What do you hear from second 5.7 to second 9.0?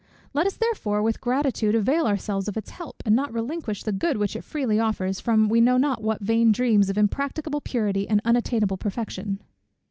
not what vain dreams of impracticable purity and unattainable